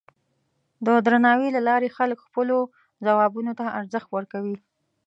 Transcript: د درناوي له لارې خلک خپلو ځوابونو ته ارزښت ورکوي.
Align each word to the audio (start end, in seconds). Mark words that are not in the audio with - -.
د 0.85 0.87
درناوي 1.05 1.49
له 1.55 1.61
لارې 1.69 1.95
خلک 1.97 2.17
خپلو 2.27 2.57
ځوابونو 3.05 3.51
ته 3.59 3.65
ارزښت 3.79 4.09
ورکوي. 4.11 4.57